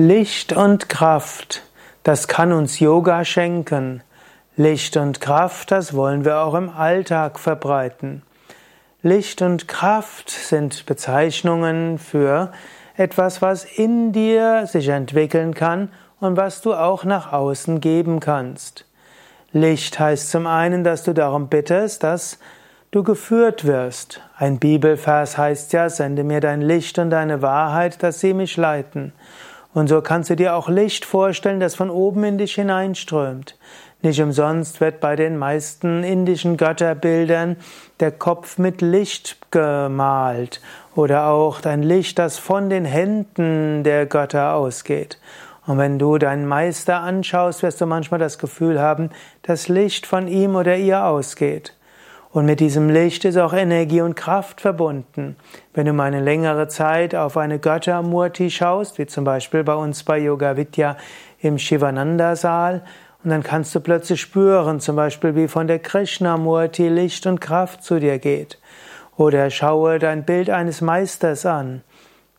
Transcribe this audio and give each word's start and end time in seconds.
Licht 0.00 0.52
und 0.52 0.88
Kraft, 0.88 1.64
das 2.04 2.28
kann 2.28 2.52
uns 2.52 2.78
Yoga 2.78 3.24
schenken. 3.24 4.04
Licht 4.54 4.96
und 4.96 5.20
Kraft, 5.20 5.72
das 5.72 5.92
wollen 5.92 6.24
wir 6.24 6.38
auch 6.38 6.54
im 6.54 6.68
Alltag 6.68 7.40
verbreiten. 7.40 8.22
Licht 9.02 9.42
und 9.42 9.66
Kraft 9.66 10.30
sind 10.30 10.86
Bezeichnungen 10.86 11.98
für 11.98 12.52
etwas, 12.96 13.42
was 13.42 13.64
in 13.64 14.12
dir 14.12 14.68
sich 14.68 14.86
entwickeln 14.86 15.52
kann 15.52 15.88
und 16.20 16.36
was 16.36 16.60
du 16.60 16.74
auch 16.74 17.02
nach 17.02 17.32
außen 17.32 17.80
geben 17.80 18.20
kannst. 18.20 18.84
Licht 19.50 19.98
heißt 19.98 20.30
zum 20.30 20.46
einen, 20.46 20.84
dass 20.84 21.02
du 21.02 21.12
darum 21.12 21.48
bittest, 21.48 22.04
dass 22.04 22.38
du 22.92 23.02
geführt 23.02 23.64
wirst. 23.64 24.20
Ein 24.36 24.60
Bibelvers 24.60 25.36
heißt 25.36 25.72
ja, 25.72 25.90
sende 25.90 26.22
mir 26.22 26.38
dein 26.38 26.60
Licht 26.60 27.00
und 27.00 27.10
deine 27.10 27.42
Wahrheit, 27.42 28.00
dass 28.04 28.20
sie 28.20 28.32
mich 28.32 28.56
leiten. 28.56 29.12
Und 29.74 29.88
so 29.88 30.00
kannst 30.00 30.30
du 30.30 30.36
dir 30.36 30.54
auch 30.54 30.68
Licht 30.68 31.04
vorstellen, 31.04 31.60
das 31.60 31.74
von 31.74 31.90
oben 31.90 32.24
in 32.24 32.38
dich 32.38 32.54
hineinströmt. 32.54 33.56
Nicht 34.00 34.20
umsonst 34.20 34.80
wird 34.80 35.00
bei 35.00 35.16
den 35.16 35.36
meisten 35.36 36.04
indischen 36.04 36.56
Götterbildern 36.56 37.56
der 37.98 38.12
Kopf 38.12 38.56
mit 38.56 38.80
Licht 38.80 39.38
gemalt 39.50 40.60
oder 40.94 41.26
auch 41.26 41.64
ein 41.64 41.82
Licht, 41.82 42.18
das 42.18 42.38
von 42.38 42.70
den 42.70 42.84
Händen 42.84 43.82
der 43.82 44.06
Götter 44.06 44.54
ausgeht. 44.54 45.18
Und 45.66 45.78
wenn 45.78 45.98
du 45.98 46.16
deinen 46.16 46.46
Meister 46.46 47.00
anschaust, 47.00 47.62
wirst 47.62 47.80
du 47.80 47.86
manchmal 47.86 48.20
das 48.20 48.38
Gefühl 48.38 48.80
haben, 48.80 49.10
dass 49.42 49.68
Licht 49.68 50.06
von 50.06 50.28
ihm 50.28 50.54
oder 50.54 50.76
ihr 50.76 51.04
ausgeht. 51.04 51.74
Und 52.30 52.44
mit 52.44 52.60
diesem 52.60 52.90
Licht 52.90 53.24
ist 53.24 53.38
auch 53.38 53.54
Energie 53.54 54.02
und 54.02 54.14
Kraft 54.14 54.60
verbunden. 54.60 55.36
Wenn 55.72 55.86
du 55.86 55.92
mal 55.92 56.04
eine 56.04 56.20
längere 56.20 56.68
Zeit 56.68 57.14
auf 57.14 57.36
eine 57.36 57.58
Göttermurti 57.58 58.50
schaust, 58.50 58.98
wie 58.98 59.06
zum 59.06 59.24
Beispiel 59.24 59.64
bei 59.64 59.74
uns 59.74 60.04
bei 60.04 60.18
Yoga 60.18 60.56
Vidya 60.56 60.96
im 61.40 61.58
Shivananda-Saal, 61.58 62.82
und 63.24 63.30
dann 63.30 63.42
kannst 63.42 63.74
du 63.74 63.80
plötzlich 63.80 64.20
spüren, 64.20 64.78
zum 64.78 64.94
Beispiel 64.94 65.34
wie 65.34 65.48
von 65.48 65.66
der 65.66 65.80
Krishnamurti 65.80 66.88
Licht 66.88 67.26
und 67.26 67.40
Kraft 67.40 67.82
zu 67.82 67.98
dir 67.98 68.18
geht. 68.18 68.58
Oder 69.16 69.50
schaue 69.50 69.98
dein 69.98 70.24
Bild 70.24 70.50
eines 70.50 70.80
Meisters 70.80 71.44
an. 71.44 71.82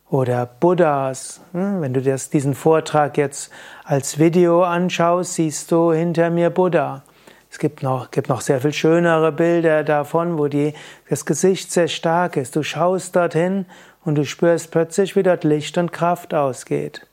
Oder 0.08 0.46
Buddhas. 0.46 1.42
Hm, 1.52 1.82
wenn 1.82 1.92
du 1.92 2.00
diesen 2.00 2.54
Vortrag 2.54 3.18
jetzt 3.18 3.52
als 3.84 4.18
Video 4.18 4.62
anschaust, 4.62 5.34
siehst 5.34 5.70
du 5.70 5.92
hinter 5.92 6.30
mir 6.30 6.48
Buddha. 6.48 7.02
Es 7.50 7.58
gibt 7.58 7.82
noch, 7.82 8.10
gibt 8.12 8.28
noch 8.28 8.40
sehr 8.40 8.60
viel 8.60 8.72
schönere 8.72 9.32
Bilder 9.32 9.82
davon, 9.82 10.38
wo 10.38 10.46
die, 10.46 10.72
das 11.08 11.26
Gesicht 11.26 11.72
sehr 11.72 11.88
stark 11.88 12.36
ist. 12.36 12.54
Du 12.54 12.62
schaust 12.62 13.16
dorthin 13.16 13.66
und 14.04 14.14
du 14.14 14.24
spürst 14.24 14.70
plötzlich, 14.70 15.16
wie 15.16 15.24
dort 15.24 15.42
Licht 15.42 15.76
und 15.76 15.92
Kraft 15.92 16.32
ausgeht. 16.32 17.06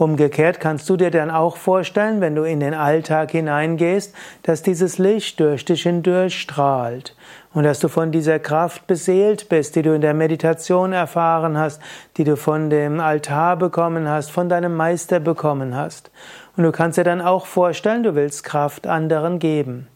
Umgekehrt 0.00 0.60
kannst 0.60 0.88
du 0.88 0.96
dir 0.96 1.10
dann 1.10 1.30
auch 1.30 1.58
vorstellen, 1.58 2.22
wenn 2.22 2.34
du 2.34 2.44
in 2.44 2.60
den 2.60 2.72
Alltag 2.72 3.32
hineingehst, 3.32 4.14
dass 4.42 4.62
dieses 4.62 4.96
Licht 4.96 5.38
durch 5.40 5.66
dich 5.66 5.82
hindurch 5.82 6.40
strahlt 6.40 7.14
und 7.52 7.64
dass 7.64 7.80
du 7.80 7.88
von 7.88 8.10
dieser 8.10 8.38
Kraft 8.38 8.86
beseelt 8.86 9.50
bist, 9.50 9.76
die 9.76 9.82
du 9.82 9.94
in 9.94 10.00
der 10.00 10.14
Meditation 10.14 10.94
erfahren 10.94 11.58
hast, 11.58 11.82
die 12.16 12.24
du 12.24 12.38
von 12.38 12.70
dem 12.70 12.98
Altar 12.98 13.58
bekommen 13.58 14.08
hast, 14.08 14.30
von 14.30 14.48
deinem 14.48 14.74
Meister 14.74 15.20
bekommen 15.20 15.76
hast. 15.76 16.10
Und 16.56 16.64
du 16.64 16.72
kannst 16.72 16.96
dir 16.96 17.04
dann 17.04 17.20
auch 17.20 17.44
vorstellen, 17.44 18.02
du 18.02 18.14
willst 18.14 18.42
Kraft 18.42 18.86
anderen 18.86 19.38
geben. 19.38 19.86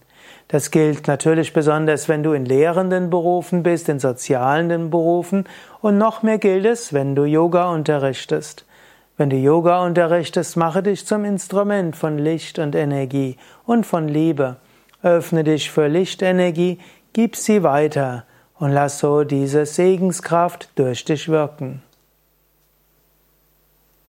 Das 0.48 0.70
gilt 0.70 1.08
natürlich 1.08 1.54
besonders, 1.54 2.10
wenn 2.10 2.22
du 2.22 2.34
in 2.34 2.44
lehrenden 2.44 3.08
Berufen 3.08 3.62
bist, 3.62 3.88
in 3.88 4.00
sozialen 4.00 4.90
Berufen 4.90 5.46
und 5.80 5.96
noch 5.96 6.22
mehr 6.22 6.36
gilt 6.36 6.66
es, 6.66 6.92
wenn 6.92 7.14
du 7.14 7.24
Yoga 7.24 7.72
unterrichtest. 7.72 8.66
Wenn 9.16 9.30
du 9.30 9.36
Yoga 9.36 9.84
unterrichtest, 9.84 10.56
mache 10.56 10.82
dich 10.82 11.06
zum 11.06 11.24
Instrument 11.24 11.94
von 11.94 12.18
Licht 12.18 12.58
und 12.58 12.74
Energie 12.74 13.36
und 13.64 13.86
von 13.86 14.08
Liebe. 14.08 14.56
Öffne 15.04 15.44
dich 15.44 15.70
für 15.70 15.86
Lichtenergie, 15.86 16.80
gib 17.12 17.36
sie 17.36 17.62
weiter 17.62 18.24
und 18.58 18.72
lass 18.72 18.98
so 18.98 19.22
diese 19.22 19.66
Segenskraft 19.66 20.68
durch 20.74 21.04
dich 21.04 21.28
wirken. 21.28 21.83